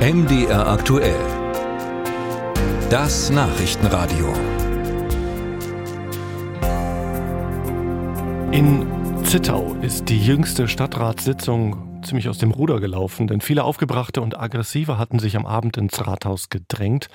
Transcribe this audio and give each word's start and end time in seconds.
MDR 0.00 0.66
aktuell. 0.66 1.20
Das 2.88 3.28
Nachrichtenradio. 3.28 4.32
In 8.50 8.86
Zittau 9.24 9.76
ist 9.82 10.08
die 10.08 10.18
jüngste 10.18 10.68
Stadtratssitzung 10.68 12.00
ziemlich 12.02 12.30
aus 12.30 12.38
dem 12.38 12.50
Ruder 12.50 12.80
gelaufen, 12.80 13.26
denn 13.26 13.42
viele 13.42 13.62
Aufgebrachte 13.62 14.22
und 14.22 14.40
Aggressive 14.40 14.96
hatten 14.96 15.18
sich 15.18 15.36
am 15.36 15.44
Abend 15.44 15.76
ins 15.76 16.06
Rathaus 16.06 16.48
gedrängt 16.48 17.08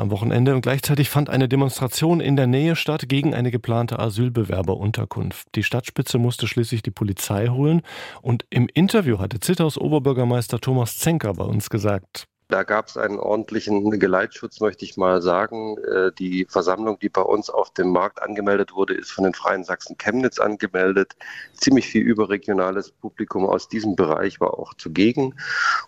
am 0.00 0.10
Wochenende 0.10 0.54
und 0.54 0.62
gleichzeitig 0.62 1.10
fand 1.10 1.30
eine 1.30 1.48
Demonstration 1.48 2.20
in 2.20 2.36
der 2.36 2.46
Nähe 2.46 2.76
statt 2.76 3.08
gegen 3.08 3.34
eine 3.34 3.50
geplante 3.50 3.98
Asylbewerberunterkunft. 3.98 5.48
Die 5.54 5.62
Stadtspitze 5.62 6.18
musste 6.18 6.46
schließlich 6.46 6.82
die 6.82 6.90
Polizei 6.90 7.48
holen 7.48 7.82
und 8.22 8.44
im 8.50 8.68
Interview 8.72 9.18
hatte 9.18 9.40
Zittaus 9.40 9.78
Oberbürgermeister 9.78 10.60
Thomas 10.60 10.98
Zenker 10.98 11.34
bei 11.34 11.44
uns 11.44 11.70
gesagt, 11.70 12.28
da 12.48 12.62
gab 12.62 12.86
es 12.86 12.96
einen 12.96 13.18
ordentlichen 13.18 13.98
Geleitschutz, 13.98 14.60
möchte 14.60 14.84
ich 14.84 14.96
mal 14.96 15.20
sagen. 15.20 15.76
Äh, 15.78 16.12
die 16.16 16.46
Versammlung, 16.48 16.98
die 17.00 17.08
bei 17.08 17.22
uns 17.22 17.50
auf 17.50 17.70
dem 17.70 17.90
Markt 17.90 18.22
angemeldet 18.22 18.72
wurde, 18.72 18.94
ist 18.94 19.10
von 19.10 19.24
den 19.24 19.34
Freien 19.34 19.64
Sachsen 19.64 19.98
Chemnitz 19.98 20.38
angemeldet. 20.38 21.16
Ziemlich 21.54 21.86
viel 21.86 22.02
überregionales 22.02 22.92
Publikum 22.92 23.46
aus 23.46 23.68
diesem 23.68 23.96
Bereich 23.96 24.40
war 24.40 24.58
auch 24.58 24.74
zugegen. 24.74 25.34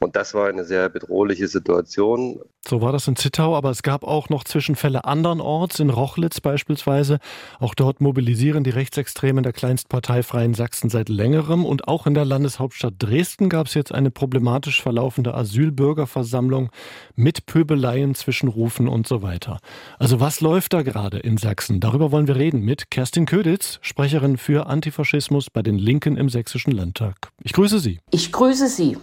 Und 0.00 0.16
das 0.16 0.32
war 0.32 0.48
eine 0.48 0.64
sehr 0.64 0.88
bedrohliche 0.88 1.46
Situation. 1.46 2.40
So 2.66 2.80
war 2.80 2.90
das 2.90 3.06
in 3.06 3.16
Zittau, 3.16 3.54
aber 3.54 3.70
es 3.70 3.82
gab 3.82 4.02
auch 4.02 4.28
noch 4.30 4.42
Zwischenfälle 4.42 5.04
andernorts, 5.04 5.78
in 5.78 5.90
Rochlitz 5.90 6.40
beispielsweise. 6.40 7.18
Auch 7.60 7.74
dort 7.74 8.00
mobilisieren 8.00 8.64
die 8.64 8.70
Rechtsextremen 8.70 9.44
der 9.44 9.52
Kleinstpartei 9.52 10.22
Freien 10.22 10.54
Sachsen 10.54 10.88
seit 10.88 11.10
längerem. 11.10 11.66
Und 11.66 11.86
auch 11.86 12.06
in 12.06 12.14
der 12.14 12.24
Landeshauptstadt 12.24 12.94
Dresden 12.98 13.50
gab 13.50 13.66
es 13.66 13.74
jetzt 13.74 13.92
eine 13.92 14.10
problematisch 14.10 14.82
verlaufende 14.82 15.34
Asylbürgerversammlung 15.34 16.45
Versammlung 16.46 16.70
mit 17.14 17.46
Pöbeleien, 17.46 18.14
Zwischenrufen 18.14 18.88
und 18.88 19.06
so 19.06 19.22
weiter. 19.22 19.58
Also 19.98 20.20
was 20.20 20.40
läuft 20.40 20.72
da 20.72 20.82
gerade 20.82 21.18
in 21.18 21.36
Sachsen? 21.38 21.80
Darüber 21.80 22.12
wollen 22.12 22.28
wir 22.28 22.36
reden 22.36 22.60
mit 22.60 22.90
Kerstin 22.90 23.26
Köditz, 23.26 23.78
Sprecherin 23.82 24.36
für 24.36 24.66
Antifaschismus 24.66 25.50
bei 25.50 25.62
den 25.62 25.78
Linken 25.78 26.16
im 26.16 26.28
Sächsischen 26.28 26.72
Landtag. 26.72 27.16
Ich 27.42 27.52
grüße 27.52 27.78
Sie. 27.78 28.00
Ich 28.10 28.32
grüße 28.32 28.68
Sie. 28.68 28.96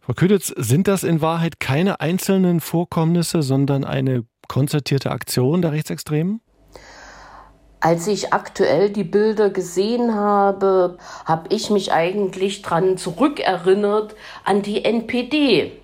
Frau 0.00 0.12
Köditz, 0.12 0.48
sind 0.56 0.86
das 0.86 1.02
in 1.02 1.20
Wahrheit 1.20 1.60
keine 1.60 2.00
einzelnen 2.00 2.60
Vorkommnisse, 2.60 3.42
sondern 3.42 3.84
eine 3.84 4.24
konzertierte 4.48 5.10
Aktion 5.10 5.62
der 5.62 5.72
Rechtsextremen? 5.72 6.40
Als 7.80 8.06
ich 8.06 8.32
aktuell 8.32 8.90
die 8.90 9.04
Bilder 9.04 9.50
gesehen 9.50 10.14
habe, 10.14 10.98
habe 11.24 11.48
ich 11.54 11.68
mich 11.70 11.92
eigentlich 11.92 12.62
daran 12.62 12.96
zurückerinnert 12.96 14.14
an 14.44 14.62
die 14.62 14.84
NPD. 14.84 15.83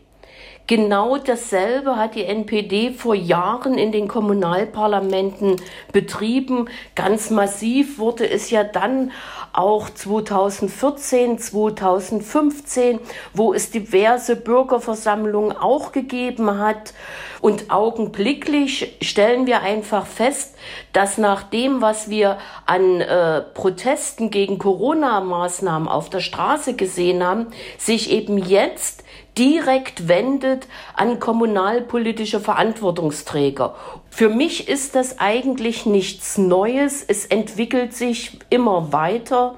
Genau 0.70 1.16
dasselbe 1.16 1.96
hat 1.96 2.14
die 2.14 2.24
NPD 2.24 2.92
vor 2.92 3.16
Jahren 3.16 3.76
in 3.76 3.90
den 3.90 4.06
Kommunalparlamenten 4.06 5.56
betrieben. 5.92 6.68
Ganz 6.94 7.28
massiv 7.30 7.98
wurde 7.98 8.30
es 8.30 8.50
ja 8.50 8.62
dann 8.62 9.10
auch 9.52 9.91
2014, 9.91 11.41
2015, 11.41 13.00
wo 13.34 13.52
es 13.52 13.72
diverse 13.72 14.36
Bürgerversammlungen 14.36 15.56
auch 15.56 15.91
gegeben 15.91 16.58
hat. 16.60 16.94
Und 17.41 17.72
augenblicklich 17.72 18.96
stellen 19.02 19.48
wir 19.48 19.62
einfach 19.62 20.06
fest, 20.06 20.54
dass 20.92 21.18
nach 21.18 21.42
dem, 21.42 21.82
was 21.82 22.10
wir 22.10 22.38
an 22.66 23.00
äh, 23.00 23.41
Protesten 23.41 24.30
gegen 24.30 24.58
Corona-Maßnahmen 24.58 25.88
auf 25.88 26.10
der 26.10 26.20
Straße 26.20 26.74
gesehen 26.74 27.24
haben, 27.24 27.48
sich 27.76 28.12
eben 28.12 28.38
jetzt 28.38 29.02
direkt 29.41 30.06
wendet 30.06 30.69
an 30.94 31.19
kommunalpolitische 31.19 32.41
Verantwortungsträger. 32.41 33.74
Für 34.10 34.28
mich 34.28 34.69
ist 34.69 34.94
das 34.94 35.19
eigentlich 35.19 35.86
nichts 35.86 36.37
Neues. 36.37 37.03
Es 37.09 37.25
entwickelt 37.25 37.94
sich 37.94 38.38
immer 38.50 38.92
weiter 38.92 39.54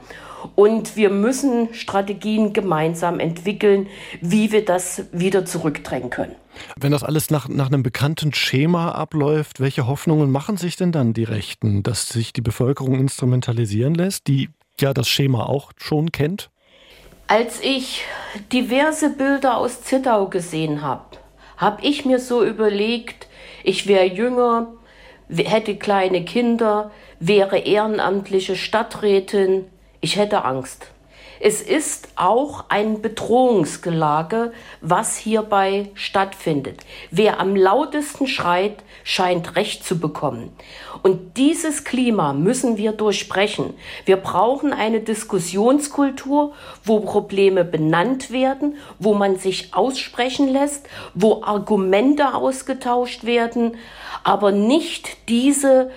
und 0.55 0.95
wir 0.95 1.11
müssen 1.11 1.75
Strategien 1.75 2.53
gemeinsam 2.53 3.19
entwickeln, 3.19 3.89
wie 4.21 4.53
wir 4.53 4.65
das 4.65 5.07
wieder 5.11 5.45
zurückdrängen 5.45 6.11
können. 6.11 6.37
Wenn 6.77 6.93
das 6.93 7.03
alles 7.03 7.31
nach, 7.31 7.49
nach 7.49 7.67
einem 7.67 7.83
bekannten 7.83 8.33
Schema 8.33 8.93
abläuft, 8.93 9.59
welche 9.59 9.89
Hoffnungen 9.89 10.31
machen 10.31 10.59
sich 10.59 10.77
denn 10.77 10.93
dann 10.93 11.13
die 11.13 11.25
Rechten, 11.25 11.83
dass 11.83 12.09
sich 12.09 12.33
die 12.33 12.41
Bevölkerung 12.41 13.01
instrumentalisieren 13.01 13.97
lässt, 13.97 14.29
die 14.29 14.49
ja 14.79 14.95
das 14.95 15.09
Schema 15.09 15.47
auch 15.47 15.73
schon 15.77 16.13
kennt? 16.13 16.52
Als 17.35 17.61
ich 17.63 18.05
diverse 18.53 19.09
Bilder 19.09 19.57
aus 19.57 19.81
Zittau 19.81 20.27
gesehen 20.27 20.83
habe, 20.83 21.17
habe 21.57 21.81
ich 21.81 22.05
mir 22.05 22.19
so 22.19 22.45
überlegt, 22.45 23.27
ich 23.65 23.87
wäre 23.87 24.05
jünger, 24.05 24.67
hätte 25.31 25.77
kleine 25.77 26.27
Kinder, 26.27 26.91
wäre 27.21 27.57
ehrenamtliche 27.57 28.55
Stadträtin, 28.55 29.65
ich 30.03 30.17
hätte 30.17 30.45
Angst. 30.45 30.89
Es 31.45 31.61
ist 31.61 32.07
auch 32.15 32.67
ein 32.69 33.03
Bedrohungsgelage, 33.03 34.53
was 34.81 35.17
hierbei 35.17 35.91
stattfindet. 35.95 36.85
Wer 37.11 37.41
am 37.41 37.57
lautesten 37.57 38.29
schreit, 38.29 38.85
scheint 39.03 39.57
Recht 39.57 39.85
zu 39.85 39.99
bekommen. 39.99 40.53
Und 41.03 41.37
dieses 41.37 41.83
Klima 41.83 42.33
müssen 42.33 42.77
wir 42.77 42.93
durchbrechen. 42.93 43.75
Wir 44.05 44.19
brauchen 44.19 44.73
eine 44.73 45.01
Diskussionskultur, 45.01 46.53
wo 46.85 47.01
Probleme 47.01 47.65
benannt 47.65 48.31
werden, 48.31 48.77
wo 49.01 49.13
man 49.13 49.35
sich 49.35 49.75
aussprechen 49.75 50.47
lässt, 50.47 50.89
wo 51.15 51.43
Argumente 51.43 52.37
ausgetauscht 52.37 53.25
werden, 53.25 53.77
aber 54.23 54.53
nicht 54.53 55.29
diese 55.29 55.91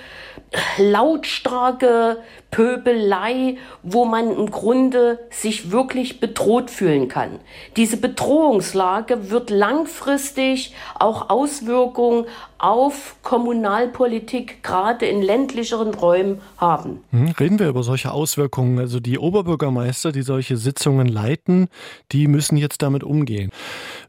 lautstarke 0.80 2.18
Pöbelei, 2.56 3.58
wo 3.84 4.06
man 4.06 4.32
im 4.32 4.50
Grunde 4.50 5.20
sich 5.30 5.72
wirklich 5.72 6.22
bedroht 6.22 6.72
fühlen 6.72 7.10
kann. 7.10 7.40
Diese 7.76 7.98
Bedrohungslage 7.98 9.30
wird 9.30 9.50
langfristig 9.50 10.74
auch 10.98 11.30
Auswirkungen 11.30 12.28
auf 12.58 13.18
Kommunalpolitik, 13.24 14.64
gerade 14.64 15.06
in 15.06 15.22
ländlicheren 15.22 15.94
Räumen, 15.94 16.40
haben. 16.58 17.02
Hm, 17.12 17.34
reden 17.38 17.60
wir 17.60 17.68
über 17.68 17.84
solche 17.84 18.14
Auswirkungen. 18.14 18.80
Also 18.80 19.02
die 19.02 19.20
Oberbürgermeister, 19.20 20.14
die 20.14 20.22
solche 20.22 20.56
Sitzungen 20.56 21.10
leiten, 21.10 21.68
die 22.14 22.30
müssen 22.30 22.56
jetzt 22.56 22.82
damit 22.82 23.04
umgehen. 23.04 23.52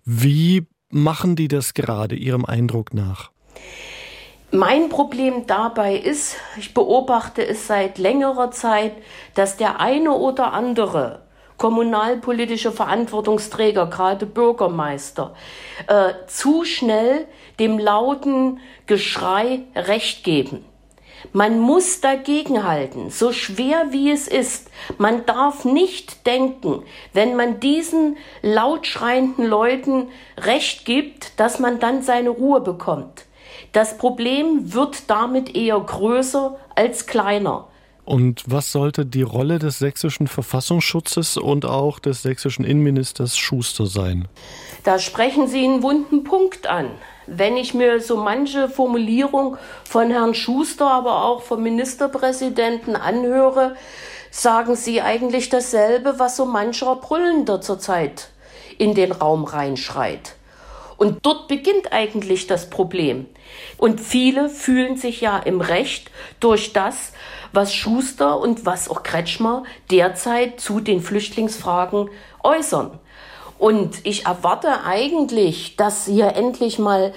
Wie 0.05 0.69
machen 0.89 1.35
die 1.35 1.49
das 1.49 1.75
gerade 1.75 2.15
Ihrem 2.15 2.45
Eindruck 2.45 2.95
nach? 2.95 3.33
Mein 4.56 4.89
Problem 4.89 5.47
dabei 5.47 5.97
ist, 5.97 6.39
ich 6.56 6.72
beobachte 6.72 7.47
es 7.47 7.67
seit 7.67 7.99
längerer 7.99 8.50
Zeit, 8.53 8.93
dass 9.34 9.59
der 9.59 9.81
eine 9.81 10.12
oder 10.12 10.55
andere 10.55 11.21
kommunalpolitische 11.59 12.72
Verantwortungsträger, 12.72 13.84
gerade 13.84 14.25
Bürgermeister, 14.25 15.34
äh, 15.89 16.15
zu 16.27 16.65
schnell 16.65 17.27
dem 17.59 17.78
lauten 17.78 18.61
Geschrei 18.87 19.61
Recht 19.75 20.25
geben. 20.25 20.65
Man 21.34 21.61
muss 21.61 22.00
dagegenhalten, 22.00 23.11
so 23.11 23.33
schwer 23.33 23.88
wie 23.91 24.11
es 24.11 24.27
ist. 24.27 24.71
Man 24.97 25.27
darf 25.27 25.67
nicht 25.67 26.27
denken, 26.27 26.83
wenn 27.12 27.37
man 27.37 27.61
diesen 27.61 28.17
laut 28.41 28.87
schreienden 28.87 29.44
Leuten 29.44 30.09
Recht 30.38 30.87
gibt, 30.87 31.38
dass 31.38 31.59
man 31.59 31.78
dann 31.78 32.00
seine 32.00 32.31
Ruhe 32.31 32.62
bekommt. 32.62 33.25
Das 33.76 33.98
Problem 33.98 34.72
wird 34.72 35.10
damit 35.10 35.54
eher 35.54 35.78
größer 35.78 36.56
als 36.75 37.06
kleiner. 37.06 37.66
Und 38.06 38.42
was 38.47 38.72
sollte 38.72 39.04
die 39.04 39.20
Rolle 39.20 39.59
des 39.59 39.78
sächsischen 39.78 40.28
Verfassungsschutzes 40.28 41.37
und 41.37 41.66
auch 41.66 41.98
des 41.98 42.22
sächsischen 42.22 42.64
Innenministers 42.64 43.37
Schuster 43.37 43.84
sein? 43.84 44.28
Da 44.84 44.99
sprechen 44.99 45.46
Sie 45.46 45.62
einen 45.62 45.82
wunden 45.82 46.25
Punkt 46.25 46.67
an. 46.67 46.88
Wenn 47.26 47.58
ich 47.58 47.75
mir 47.75 48.00
so 48.00 48.17
manche 48.17 48.70
Formulierung 48.70 49.58
von 49.84 50.11
Herrn 50.11 50.32
Schuster, 50.32 50.90
aber 50.90 51.26
auch 51.26 51.43
vom 51.43 51.62
Ministerpräsidenten 51.62 52.96
anhöre, 52.96 53.76
sagen 54.31 54.75
Sie 54.75 55.02
eigentlich 55.02 55.50
dasselbe, 55.50 56.19
was 56.19 56.37
so 56.37 56.46
mancher 56.46 56.96
Brüllender 56.96 57.61
zurzeit 57.61 58.31
in 58.79 58.94
den 58.94 59.12
Raum 59.12 59.44
reinschreit. 59.44 60.36
Und 60.96 61.26
dort 61.26 61.48
beginnt 61.48 61.93
eigentlich 61.93 62.46
das 62.46 62.70
Problem. 62.70 63.26
Und 63.76 64.00
viele 64.00 64.48
fühlen 64.48 64.96
sich 64.96 65.20
ja 65.20 65.38
im 65.38 65.60
Recht 65.60 66.10
durch 66.40 66.72
das, 66.72 67.12
was 67.52 67.75
Schuster 67.75 68.40
und 68.40 68.66
was 68.66 68.88
auch 68.88 69.02
Kretschmer 69.02 69.64
derzeit 69.90 70.60
zu 70.60 70.81
den 70.81 71.00
Flüchtlingsfragen 71.00 72.08
äußern. 72.43 72.98
Und 73.58 74.04
ich 74.04 74.26
erwarte 74.26 74.84
eigentlich, 74.84 75.76
dass 75.76 76.06
hier 76.06 76.34
endlich 76.37 76.78
mal 76.78 77.14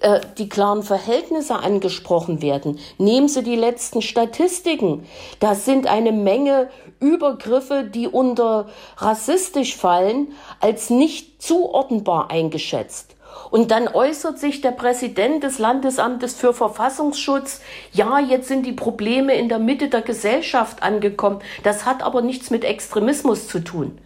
äh, 0.00 0.20
die 0.38 0.48
klaren 0.48 0.82
Verhältnisse 0.82 1.56
angesprochen 1.56 2.42
werden. 2.42 2.78
Nehmen 2.98 3.28
Sie 3.28 3.42
die 3.42 3.56
letzten 3.56 4.02
Statistiken. 4.02 5.06
Da 5.38 5.54
sind 5.54 5.86
eine 5.86 6.12
Menge 6.12 6.70
Übergriffe, 6.98 7.84
die 7.84 8.08
unter 8.08 8.68
rassistisch 8.96 9.76
fallen, 9.76 10.32
als 10.60 10.90
nicht 10.90 11.42
zuordnenbar 11.42 12.30
eingeschätzt. 12.30 13.14
Und 13.50 13.70
dann 13.70 13.88
äußert 13.88 14.38
sich 14.38 14.60
der 14.60 14.70
Präsident 14.70 15.44
des 15.44 15.58
Landesamtes 15.58 16.34
für 16.34 16.54
Verfassungsschutz, 16.54 17.60
ja, 17.92 18.18
jetzt 18.18 18.48
sind 18.48 18.64
die 18.64 18.72
Probleme 18.72 19.34
in 19.34 19.48
der 19.48 19.58
Mitte 19.58 19.88
der 19.88 20.02
Gesellschaft 20.02 20.82
angekommen. 20.82 21.40
Das 21.62 21.84
hat 21.84 22.02
aber 22.02 22.22
nichts 22.22 22.50
mit 22.50 22.64
Extremismus 22.64 23.48
zu 23.48 23.60
tun. 23.60 23.98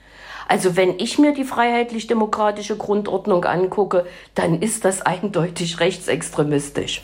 Also 0.48 0.76
wenn 0.76 0.98
ich 0.98 1.18
mir 1.18 1.32
die 1.32 1.44
freiheitlich-demokratische 1.44 2.76
Grundordnung 2.76 3.44
angucke, 3.44 4.06
dann 4.34 4.60
ist 4.62 4.84
das 4.84 5.02
eindeutig 5.02 5.80
rechtsextremistisch. 5.80 7.02